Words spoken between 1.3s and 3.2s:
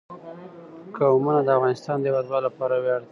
د افغانستان د هیوادوالو لپاره ویاړ دی.